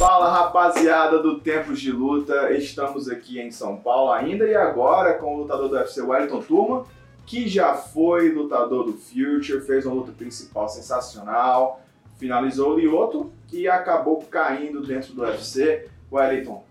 [0.00, 5.34] Fala rapaziada do Tempos de Luta, estamos aqui em São Paulo ainda e agora com
[5.34, 6.86] o lutador do UFC Wellington Turma,
[7.26, 11.82] que já foi lutador do Future, fez uma luta principal sensacional,
[12.16, 15.86] finalizou o Lioto e acabou caindo dentro do UFC.
[16.10, 16.64] Wellington,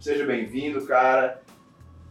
[0.00, 1.40] seja bem-vindo, cara.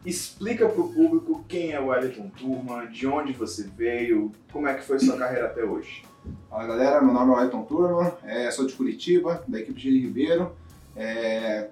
[0.06, 4.86] Explica pro público quem é o Wellington Turma, de onde você veio, como é que
[4.86, 6.06] foi sua carreira até hoje.
[6.50, 10.52] Fala galera, meu nome é Wellington Turma, é, sou de Curitiba, da equipe de Ribeiro.
[10.96, 11.70] É,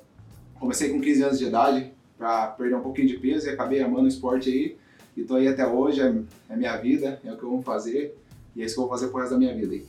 [0.60, 4.06] comecei com 15 anos de idade para perder um pouquinho de peso e acabei amando
[4.06, 4.78] o esporte aí.
[5.16, 6.14] E tô aí até hoje, é,
[6.50, 8.18] é minha vida, é o que eu vou fazer
[8.56, 9.86] e é isso que eu vou fazer pro resto da minha vida aí.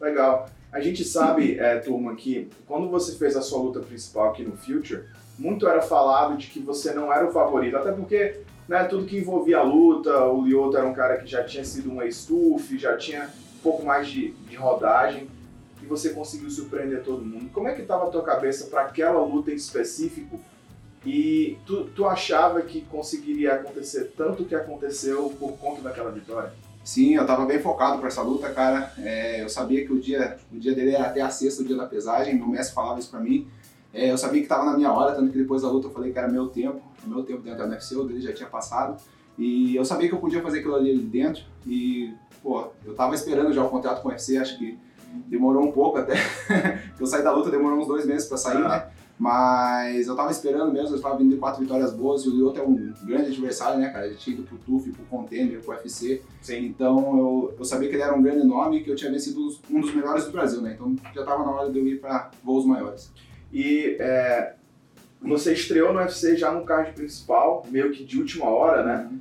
[0.00, 0.48] Legal.
[0.72, 4.56] A gente sabe, é, turma, que quando você fez a sua luta principal aqui no
[4.56, 5.04] Future,
[5.38, 9.18] muito era falado de que você não era o favorito, até porque né, tudo que
[9.18, 12.96] envolvia a luta, o Lioto era um cara que já tinha sido um ex-tuff, já
[12.96, 13.28] tinha
[13.62, 15.28] pouco mais de, de rodagem,
[15.82, 17.50] e você conseguiu surpreender todo mundo.
[17.52, 20.40] Como é que estava a tua cabeça para aquela luta em específico?
[21.04, 26.52] E tu, tu achava que conseguiria acontecer tanto que aconteceu por conta daquela vitória?
[26.84, 28.92] Sim, eu tava bem focado para essa luta, cara.
[28.98, 31.76] É, eu sabia que o dia, o dia dele era até a sexta, o dia
[31.76, 32.36] da pesagem.
[32.36, 33.48] Meu mestre falava isso para mim.
[33.92, 36.12] É, eu sabia que estava na minha hora, tanto que depois da luta eu falei
[36.12, 39.00] que era meu tempo, meu tempo dentro da UFC, o dele já tinha passado.
[39.38, 41.44] E eu sabia que eu podia fazer aquilo ali dentro.
[41.66, 44.78] E, pô, eu tava esperando já o contrato com o UFC, acho que
[45.28, 46.14] demorou um pouco até.
[46.98, 48.88] eu saí da luta, demorou uns dois meses para sair, né?
[49.18, 52.60] Mas eu tava esperando mesmo, eu tava vindo de quatro vitórias boas e o Lyoto
[52.60, 54.06] é um grande adversário, né, cara?
[54.06, 56.22] Ele tinha ido pro TUF, pro Contender, pro UFC.
[56.40, 56.66] Sim.
[56.66, 59.40] Então eu, eu sabia que ele era um grande nome e que eu tinha vencido
[59.70, 60.72] um dos melhores do Brasil, né?
[60.74, 63.12] Então já tava na hora de eu ir para voos maiores.
[63.52, 64.54] E é,
[65.20, 69.08] você estreou no UFC já no card principal, meio que de última hora, né?
[69.08, 69.20] Uhum.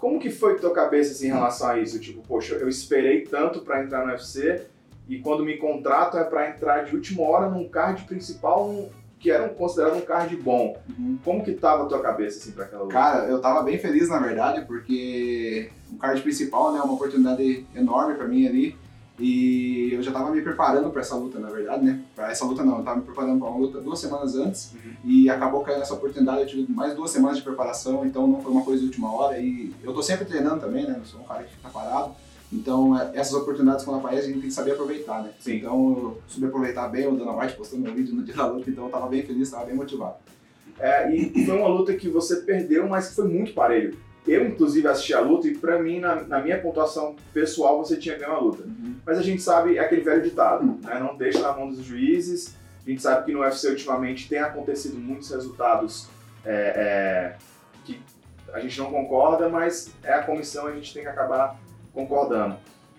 [0.00, 2.00] Como que foi tua cabeça assim, em relação a isso?
[2.00, 4.62] Tipo, poxa, eu esperei tanto para entrar no UFC
[5.06, 9.50] e quando me contratam é para entrar de última hora num card principal que era
[9.50, 10.80] considerado um card bom.
[10.88, 11.18] Uhum.
[11.22, 12.94] Como que tava a tua cabeça assim para aquela luta?
[12.94, 17.66] Cara, eu tava bem feliz na verdade, porque o card principal, né, é uma oportunidade
[17.76, 18.76] enorme para mim ali.
[19.20, 22.00] E eu já estava me preparando para essa luta, na verdade, né?
[22.16, 24.92] Para essa luta não, eu estava me preparando para uma luta duas semanas antes uhum.
[25.04, 26.40] e acabou caindo essa oportunidade.
[26.40, 29.38] Eu tive mais duas semanas de preparação, então não foi uma coisa de última hora.
[29.38, 30.94] E eu tô sempre treinando também, né?
[30.96, 32.14] Não sou um cara que fica parado.
[32.52, 35.30] Então, é, essas oportunidades quando aparecem, a gente tem que saber aproveitar, né?
[35.38, 35.56] Sim.
[35.56, 38.70] Então, eu soube aproveitar bem, o Dana White postando meu vídeo no dia da luta,
[38.70, 40.16] então eu estava bem feliz, estava bem motivado.
[40.78, 43.96] É, e foi uma luta que você perdeu, mas que foi muito parelho.
[44.26, 48.18] Eu, inclusive, assisti a luta e, pra mim, na, na minha pontuação pessoal, você tinha
[48.18, 48.62] ganho a luta.
[48.62, 48.96] Uhum.
[49.04, 50.80] Mas a gente sabe, é aquele velho ditado, uhum.
[50.82, 50.98] né?
[51.00, 52.54] Não deixa na mão dos juízes.
[52.86, 56.08] A gente sabe que no UFC, ultimamente, tem acontecido muitos resultados
[56.44, 57.36] é, é,
[57.84, 58.00] que
[58.52, 61.58] a gente não concorda, mas é a comissão a gente tem que acabar
[61.92, 62.56] concordando.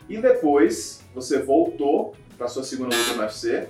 [0.09, 3.67] E depois, você voltou para sua segunda luta no UFC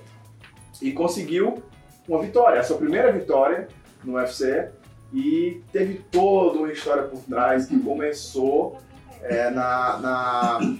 [0.81, 1.61] e conseguiu
[2.07, 3.67] uma vitória, a sua primeira vitória
[4.03, 4.69] no UFC
[5.13, 8.77] e teve toda uma história por trás que começou
[9.21, 10.77] é, na, na,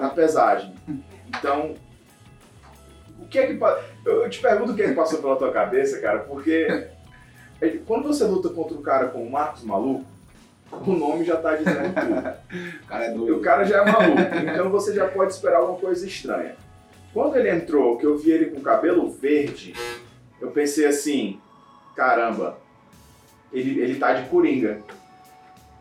[0.00, 0.74] na pesagem.
[1.28, 1.74] Então,
[3.20, 3.58] o que é que
[4.04, 6.88] eu te pergunto o que é que passou pela tua cabeça, cara, porque
[7.60, 10.04] é, quando você luta contra um cara como o Marcos Maluco,
[10.86, 12.82] o nome já tá dizendo tudo.
[12.82, 13.36] o cara é doido.
[13.36, 14.20] O cara já é maluco,
[14.52, 16.56] então você já pode esperar alguma coisa estranha.
[17.12, 19.72] Quando ele entrou, que eu vi ele com cabelo verde,
[20.40, 21.38] eu pensei assim,
[21.94, 22.58] caramba,
[23.54, 24.78] ele, ele tá de coringa.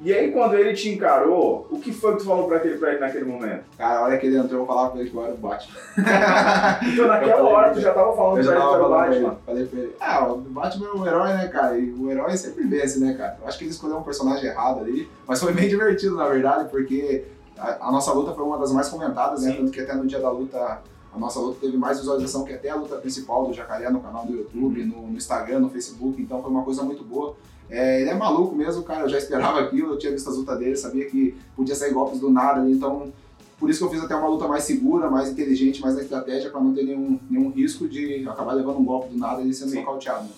[0.02, 2.90] E aí, quando ele te encarou, o que foi que tu falou pra, aquele, pra
[2.92, 3.64] ele naquele momento?
[3.78, 5.78] Cara, a hora que ele entrou, eu falava pra ele que eu era o Batman.
[6.92, 9.38] então, naquela hora, tu já tava falando pra ele que era o Batman?
[9.46, 11.78] Falei pra ele, ah, o Batman é um herói, né, cara?
[11.78, 13.38] E o herói sempre vence, né, cara?
[13.42, 16.68] Eu acho que ele escolheu um personagem errado ali, mas foi bem divertido, na verdade,
[16.70, 17.24] porque
[17.58, 19.54] a, a nossa luta foi uma das mais comentadas, né?
[19.58, 20.82] Tanto que até no dia da luta
[21.14, 24.26] a nossa luta teve mais visualização que até a luta principal do Jacaré no canal
[24.26, 27.36] do YouTube, no, no Instagram, no Facebook, então foi uma coisa muito boa.
[27.70, 29.04] É, ele é maluco mesmo, cara.
[29.04, 32.20] Eu já esperava aquilo, eu tinha visto as lutas dele, sabia que podia sair golpes
[32.20, 33.14] do nada ali, então
[33.60, 36.50] por isso que eu fiz até uma luta mais segura, mais inteligente, mais na estratégia,
[36.50, 39.74] para não ter nenhum, nenhum risco de acabar levando um golpe do nada e sendo
[39.76, 40.24] nocauteado.
[40.26, 40.32] Né?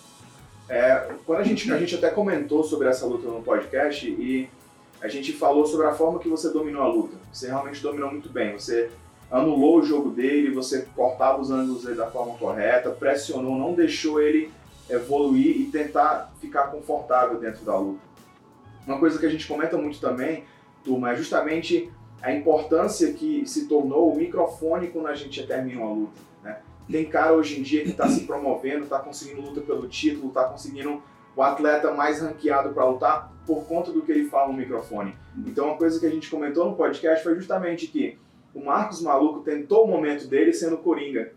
[0.68, 4.48] É, quando a gente, a gente até comentou sobre essa luta no podcast e
[5.00, 7.16] a gente falou sobre a forma que você dominou a luta.
[7.32, 8.52] Você realmente dominou muito bem.
[8.52, 8.90] Você
[9.30, 14.20] anulou o jogo dele, você cortava os ângulos dele da forma correta, pressionou, não deixou
[14.20, 14.50] ele
[14.88, 18.00] evoluir e tentar ficar confortável dentro da luta.
[18.86, 20.44] Uma coisa que a gente comenta muito também,
[20.84, 21.90] turma, é justamente
[22.22, 26.20] a importância que se tornou o microfone quando a gente termina uma luta.
[26.42, 26.58] Né?
[26.90, 30.44] Tem cara hoje em dia que está se promovendo, está conseguindo luta pelo título, está
[30.44, 31.02] conseguindo
[31.34, 35.14] o atleta mais ranqueado para lutar por conta do que ele fala no microfone.
[35.46, 38.18] Então, uma coisa que a gente comentou no podcast foi justamente que
[38.56, 41.32] o Marcos Maluco tentou o momento dele sendo Coringa,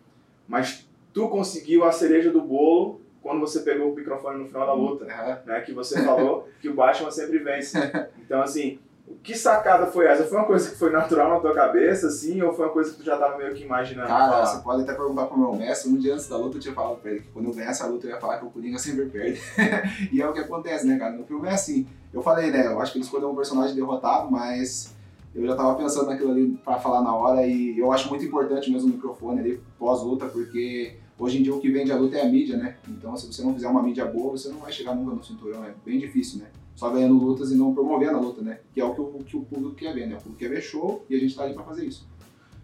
[0.47, 4.73] mas tu conseguiu a cereja do bolo quando você pegou o microfone no final da
[4.73, 5.35] luta, Uhum.
[5.45, 5.61] né?
[5.61, 7.77] Que você falou que o Batman sempre vence.
[8.19, 8.79] Então, assim,
[9.21, 10.23] que sacada foi essa?
[10.23, 12.97] Foi uma coisa que foi natural na tua cabeça, assim, ou foi uma coisa que
[12.99, 14.45] tu já tava meio que imaginando Cara, falar?
[14.45, 16.97] você pode até perguntar pro meu mestre, um dia antes da luta eu tinha falado
[17.01, 19.05] pra ele que quando eu ganhasse a luta eu ia falar que o Coringa sempre
[19.07, 19.41] perde.
[20.13, 21.11] e é o que acontece, né, cara?
[21.13, 21.85] No filme é assim.
[22.13, 24.95] Eu falei, né, eu acho que ele escolheu um personagem derrotado, mas
[25.33, 28.71] eu já tava pensando naquilo ali pra falar na hora e eu acho muito importante
[28.71, 32.21] mesmo o microfone ali pós-luta, porque hoje em dia o que vende a luta é
[32.21, 32.77] a mídia, né?
[32.87, 35.63] Então se você não fizer uma mídia boa, você não vai chegar nunca no cinturão,
[35.63, 36.47] é bem difícil, né?
[36.75, 38.59] Só ganhando lutas e não promovendo a luta, né?
[38.73, 40.15] Que é o que o, que o público quer ver, né?
[40.15, 42.07] O público quer ver show e a gente tá ali pra fazer isso.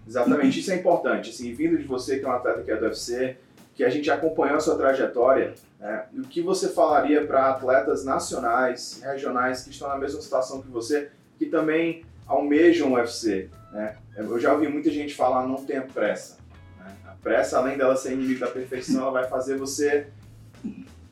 [0.07, 1.31] Exatamente, isso é importante.
[1.31, 3.38] Assim, vindo de você, que é um atleta que é do UFC,
[3.73, 9.01] que a gente acompanhou a sua trajetória, né, o que você falaria para atletas nacionais,
[9.03, 13.50] regionais, que estão na mesma situação que você, que também almejam o UFC?
[13.72, 13.98] Né?
[14.16, 16.38] Eu já ouvi muita gente falar, não tenha pressa.
[16.80, 16.94] Né?
[17.06, 20.07] A pressa, além dela ser inimigo da perfeição, ela vai fazer você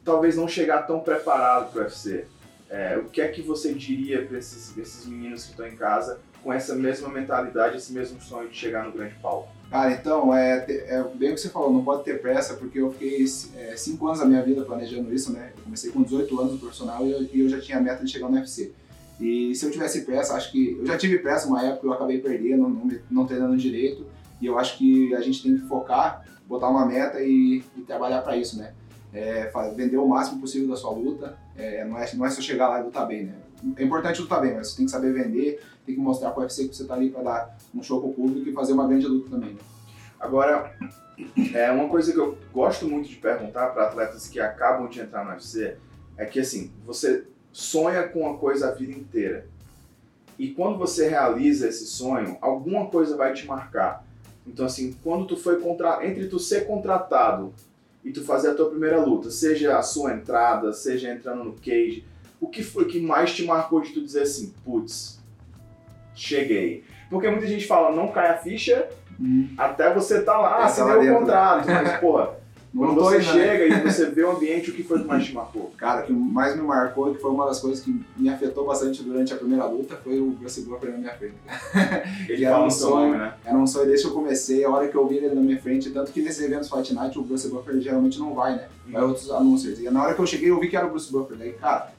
[0.04, 2.26] talvez não chegar tão preparado para o UFC.
[2.70, 6.20] É, o que é que você diria para esses, esses meninos que estão em casa
[6.42, 9.50] com essa mesma mentalidade, esse mesmo sonho de chegar no grande palco?
[9.70, 12.92] Cara, então, é, é bem o que você falou, não pode ter pressa, porque eu
[12.92, 13.26] fiquei
[13.56, 15.52] é, cinco anos da minha vida planejando isso, né?
[15.56, 18.04] Eu comecei com 18 anos no profissional e eu, e eu já tinha a meta
[18.04, 18.74] de chegar no UFC.
[19.20, 20.78] E se eu tivesse pressa, acho que.
[20.80, 24.06] Eu já tive pressa uma época, eu acabei perdendo, não, não treinando direito,
[24.42, 28.22] e eu acho que a gente tem que focar, botar uma meta e, e trabalhar
[28.22, 28.74] para isso, né?
[29.14, 32.68] É, vender o máximo possível da sua luta, é, não, é, não é só chegar
[32.68, 33.36] lá e lutar bem, né?
[33.78, 36.44] É importante lutar bem, mas você tem que saber vender, tem que mostrar para o
[36.44, 39.06] UFC que você tá ali para dar um show pro público e fazer uma grande
[39.06, 39.60] luta também, né?
[40.20, 40.74] Agora,
[41.54, 45.24] é uma coisa que eu gosto muito de perguntar para atletas que acabam de entrar
[45.24, 45.78] no UFC
[46.18, 49.48] é que assim, você sonha com uma coisa a vida inteira.
[50.38, 54.06] E quando você realiza esse sonho, alguma coisa vai te marcar.
[54.46, 56.06] Então assim, quando tu foi contra...
[56.06, 57.54] entre tu ser contratado
[58.04, 62.04] e tu fazer a tua primeira luta, seja a sua entrada, seja entrando no cage,
[62.42, 65.22] o que foi que mais te marcou de tu dizer assim, putz,
[66.14, 66.84] cheguei?
[67.10, 68.90] Porque muita gente fala, não cai a ficha
[69.58, 71.14] até você tá lá, assinar lá o né?
[71.14, 71.68] contrato.
[71.68, 72.36] Mas, porra,
[72.76, 75.72] quando você chega e você vê o ambiente, o que foi que mais te marcou?
[75.78, 78.66] Cara, o que mais me marcou e que foi uma das coisas que me afetou
[78.66, 81.36] bastante durante a primeira luta foi o Bruce Buffer na minha frente.
[82.28, 83.08] Ele era um sonho.
[83.12, 83.34] nome, né?
[83.46, 85.60] Era um sonho desde que eu comecei, a hora que eu vi ele na minha
[85.62, 88.68] frente, tanto que nesses eventos Fight Night o Bruce Buffer geralmente não vai, né?
[88.88, 89.80] Vai outros anúncios.
[89.80, 91.92] E na hora que eu cheguei eu vi que era o Bruce Buffer, daí, cara,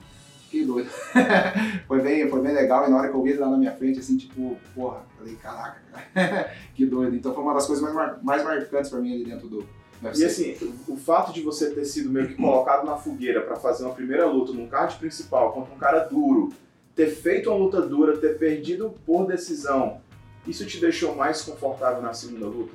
[0.45, 0.89] fiquei doido.
[1.87, 3.73] foi, bem, foi bem legal e na hora que eu vi ele lá na minha
[3.73, 5.77] frente, assim, tipo, porra, falei, caraca,
[6.15, 7.15] cara, que doido.
[7.15, 9.65] Então foi uma das coisas mais, mar- mais marcantes pra mim ali dentro do
[10.03, 10.23] UFC.
[10.23, 13.85] E assim, o fato de você ter sido meio que colocado na fogueira pra fazer
[13.85, 16.53] uma primeira luta num card principal contra um cara duro,
[16.95, 20.01] ter feito uma luta dura, ter perdido por decisão,
[20.47, 22.73] isso te deixou mais confortável na segunda luta?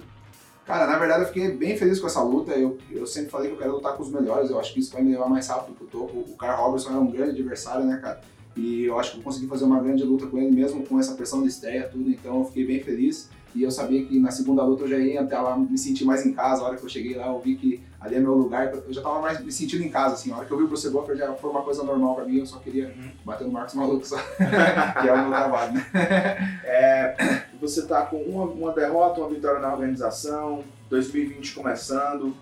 [0.66, 2.52] Cara, na verdade eu fiquei bem feliz com essa luta.
[2.52, 4.52] Eu, eu sempre falei que eu quero lutar com os melhores.
[4.52, 6.20] Eu acho que isso vai me levar mais rápido pro topo.
[6.20, 8.22] O Carl Robertson é um grande adversário, né, cara?
[8.56, 11.14] E eu acho que eu consegui fazer uma grande luta com ele, mesmo com essa
[11.14, 12.10] pressão de estreia, tudo.
[12.10, 13.30] Então eu fiquei bem feliz.
[13.56, 16.26] E eu sabia que na segunda luta eu já ia até lá me sentir mais
[16.26, 16.62] em casa.
[16.62, 18.72] A hora que eu cheguei lá, eu vi que ali é meu lugar.
[18.74, 20.32] Eu já tava mais me sentindo em casa, assim.
[20.32, 22.38] A hora que eu vi o Bruce Buffer já foi uma coisa normal pra mim.
[22.40, 23.10] Eu só queria Uhum.
[23.26, 24.18] bater no Marcos Maluco, só.
[24.38, 25.86] que é o meu trabalho, né?
[26.64, 32.36] É, você tá com uma, uma derrota, uma vitória na organização, 2020 começando.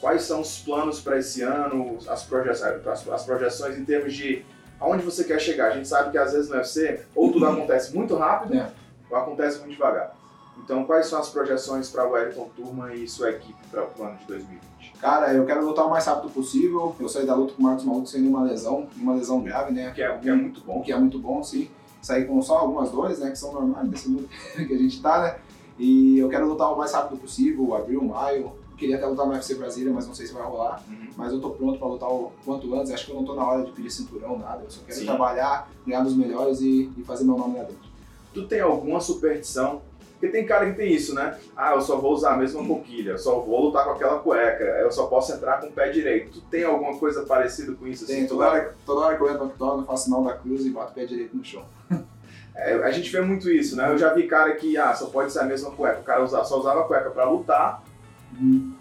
[0.00, 4.44] Quais são os planos para esse ano, as projeções, as, as projeções em termos de
[4.80, 5.68] aonde você quer chegar?
[5.72, 8.70] A gente sabe que às vezes no UFC, ou tudo acontece muito rápido, É.
[9.10, 10.12] ou acontece muito devagar.
[10.58, 14.18] Então, quais são as projeções para o Wellington Turma e sua equipe para o ano
[14.18, 14.92] de 2020?
[15.00, 16.94] Cara, eu quero lutar o mais rápido possível.
[17.00, 19.90] Eu saí da luta com o Marcos Maluco sem nenhuma lesão, uma lesão grave, né?
[19.92, 20.82] Que é, que é muito bom.
[20.82, 21.68] que é muito bom, sim.
[22.00, 23.30] Saí com só algumas dores, né?
[23.30, 25.38] Que são normais desse mundo que a gente tá, né?
[25.78, 28.52] E eu quero lutar o mais rápido possível, abril, maio.
[28.70, 30.82] Eu queria até lutar no UFC Brasília, mas não sei se vai rolar.
[30.88, 31.08] Uhum.
[31.16, 32.92] Mas eu tô pronto pra lutar o quanto antes.
[32.92, 34.62] Acho que eu não tô na hora de pedir cinturão, nada.
[34.62, 35.06] Eu só quero Sim.
[35.06, 37.90] trabalhar, ganhar dos melhores e, e fazer meu nome lá dentro.
[38.32, 39.82] Tu tem alguma superstição?
[40.22, 41.36] Porque tem cara que tem isso, né?
[41.56, 44.62] Ah, eu só vou usar a mesma coquilha, eu só vou lutar com aquela cueca,
[44.62, 46.30] eu só posso entrar com o pé direito.
[46.34, 48.06] Tu tem alguma coisa parecida com isso?
[48.06, 50.34] Tem, assim, toda hora, toda hora que eu entro no octógono, eu faço sinal da
[50.34, 51.64] cruz e bato o pé direito no chão.
[52.54, 53.90] É, a gente vê muito isso, né?
[53.90, 56.00] Eu já vi cara que, ah, só pode ser a mesma cueca.
[56.00, 57.82] O cara usa- só usava a cueca pra lutar,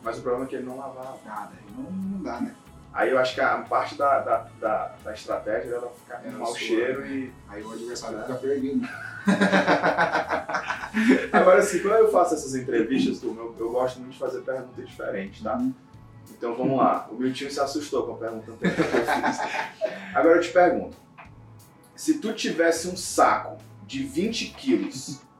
[0.03, 1.17] mas o problema é que ele não lavava.
[1.25, 2.53] Nada, não, não dá, né?
[2.93, 6.31] Aí eu acho que a parte da, da, da, da estratégia era ficar com É,
[6.31, 7.33] mau cheiro e.
[7.47, 8.87] Aí o adversário fica perdido.
[11.31, 14.81] Agora, assim, quando eu faço essas entrevistas, turma, eu, eu gosto muito de fazer pergunta
[14.81, 15.57] diferente, tá?
[16.31, 17.07] Então vamos lá.
[17.09, 18.73] O Miltinho se assustou com a pergunta que eu fiz.
[20.13, 20.97] Agora eu te pergunto:
[21.95, 25.21] se tu tivesse um saco de 20 quilos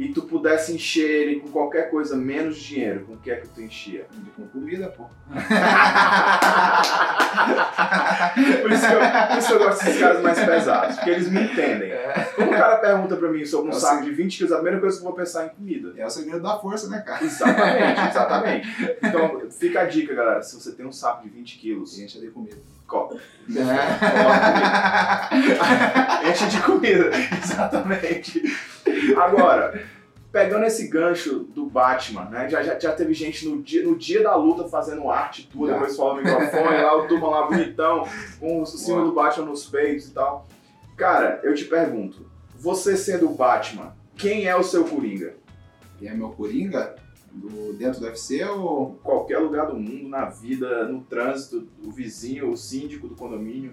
[0.00, 3.46] e tu pudesse encher ele com qualquer coisa menos dinheiro, com o que é que
[3.48, 4.06] tu enchia?
[4.34, 5.04] Com comida, pô.
[8.62, 11.30] por, isso que eu, por isso que eu gosto desses caras mais pesados, porque eles
[11.30, 11.90] me entendem.
[12.34, 14.80] Quando o cara pergunta pra mim sobre um É saco de 20 quilos, a primeira
[14.80, 15.92] coisa que eu vou pensar é em comida.
[15.96, 17.22] É o segredo da força, né, cara?
[17.24, 18.96] Exatamente, exatamente.
[19.02, 20.42] Então, fica a dica, galera.
[20.42, 22.56] Se você tem um saco de 20 quilos, Enche de comida.
[22.86, 23.16] co-
[26.24, 26.30] É.
[26.30, 27.10] enche de comida.
[27.42, 28.42] Exatamente.
[29.16, 29.82] Agora,
[30.32, 32.48] pegando esse gancho do Batman, né?
[32.48, 35.74] Já, já, já teve gente no dia, no dia da luta fazendo arte tudo, Já.
[35.74, 38.06] depois fala no microfone, lá o turma lá bonitão,
[38.38, 40.46] com o símbolo do Batman nos peitos e tal.
[40.96, 45.34] Cara, eu te pergunto, você sendo o Batman, quem é o seu Coringa?
[46.00, 46.94] E é meu Coringa?
[47.32, 48.98] Do, dentro do UFC ou.
[49.04, 53.72] qualquer lugar do mundo, na vida, no trânsito, o vizinho, o síndico do condomínio.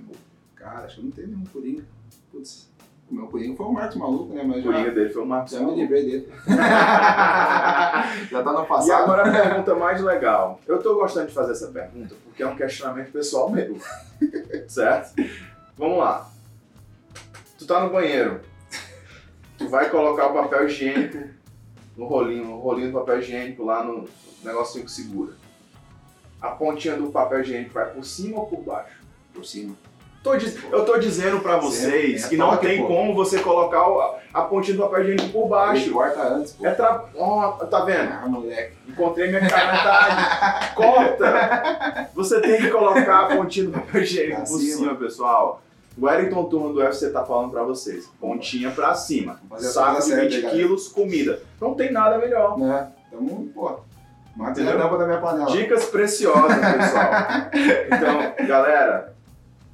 [0.56, 1.84] Cara, acho que não teve nenhum Coringa.
[2.32, 2.70] Putz.
[3.10, 4.44] O meu Coringa foi o Marcos Maluco, né?
[4.44, 6.34] Mas O já, Coringa dele foi o Marcos já me livrei dele.
[8.30, 8.92] já tá no E passado.
[9.04, 10.60] agora a pergunta mais legal.
[10.68, 13.78] Eu tô gostando de fazer essa pergunta porque é um questionamento pessoal meu.
[14.68, 15.14] certo?
[15.78, 16.30] Vamos lá.
[17.58, 18.42] Tu tá no banheiro.
[19.58, 21.30] Tu vai colocar o papel higiênico
[21.96, 24.08] no rolinho, no rolinho do papel higiênico lá no
[24.44, 25.34] negocinho que segura.
[26.42, 28.98] A pontinha do papel higiênico vai por cima ou por baixo?
[29.34, 29.76] Por cima.
[30.72, 32.88] Eu tô dizendo pra vocês É, que não tem pô.
[32.88, 33.86] como você colocar
[34.34, 35.92] a pontinha do papel higiênico por baixo.
[35.92, 36.68] corta antes, pô.
[36.68, 37.06] É tra...
[37.16, 38.12] Ó, tá vendo?
[38.12, 38.74] Ah, moleque.
[38.88, 40.76] Encontrei minha cara metade.
[40.76, 42.10] Corta!
[42.14, 44.96] Você tem que colocar a pontinha do papel higiênico por cima.
[44.96, 45.62] pessoal.
[45.98, 48.08] O Wellington Turno do UFC tá falando pra vocês.
[48.20, 49.40] Pontinha pra cima.
[49.58, 50.50] Saco de certa, 20 galera.
[50.58, 51.42] quilos, comida.
[51.60, 52.58] Não tem nada melhor.
[52.60, 52.88] Né?
[53.10, 53.80] Tamo, pô.
[54.36, 54.64] Mata a
[54.98, 55.50] da minha panela.
[55.52, 57.10] Dicas preciosas, pessoal.
[57.88, 59.17] Então, galera,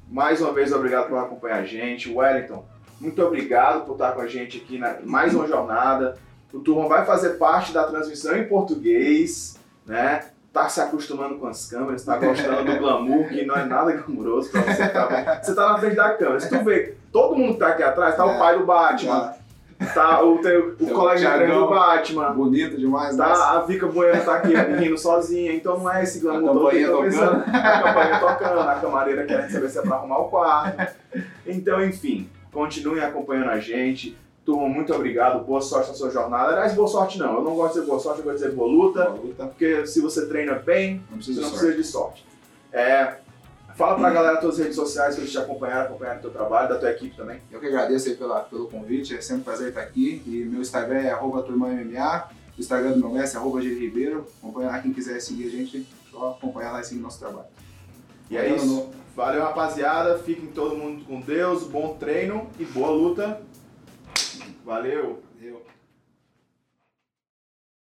[0.08, 2.12] mais uma vez obrigado por acompanhar a gente.
[2.12, 2.64] Wellington,
[3.00, 6.16] muito obrigado por estar com a gente aqui na mais uma jornada.
[6.52, 10.26] O Turma vai fazer parte da transmissão em português, né?
[10.52, 14.50] Tá se acostumando com as câmeras, tá gostando do glamour, que não é nada glamuroso
[14.52, 14.88] pra você.
[14.88, 16.38] Tá, você tá na frente da câmera.
[16.38, 18.38] Se tu vê, todo mundo que tá aqui atrás, tá o É.
[18.38, 19.34] pai do Batman,
[19.92, 21.68] tá o, teu, o colega de treino do.
[21.68, 22.30] Batman.
[22.32, 23.24] Bonito demais, né?
[23.24, 26.92] Tá, a Vika Bueno tá aqui rindo sozinha, então não é esse glamour que eu
[26.96, 27.44] tô pensando.
[27.46, 30.94] A campanha tocando, a camareira querendo saber se é pra arrumar o quarto.
[31.46, 34.16] Então, enfim, continuem acompanhando a gente.
[34.44, 36.52] Turma, muito obrigado, boa sorte na sua jornada.
[36.52, 38.54] Aliás, boa sorte não, eu não gosto de dizer boa sorte, eu gosto de dizer
[38.54, 39.46] boa luta, Uma luta.
[39.46, 41.76] porque se você treina bem, Não você não de precisa sorte.
[41.78, 42.26] de sorte.
[42.70, 43.14] É,
[43.76, 46.68] fala pra galera das tuas redes sociais que eles te acompanharam, acompanharam o teu trabalho,
[46.68, 47.40] da tua equipe também.
[47.50, 50.22] Eu que agradeço aí pela, pelo convite, é sempre um prazer estar aqui.
[50.26, 51.82] E meu Instagram é arroba turmamma,
[52.56, 54.26] o Instagram do meu mestre é arroba Ribeiro.
[54.38, 57.48] Acompanha lá quem quiser seguir a gente, só acompanhar lá e seguir nosso trabalho.
[58.30, 58.90] E é Valeu, isso.
[59.16, 60.18] Valeu, rapaziada.
[60.18, 63.40] Fiquem todo mundo com Deus, bom treino e boa luta.
[64.64, 65.22] Valeu!
[65.38, 65.73] Valeu.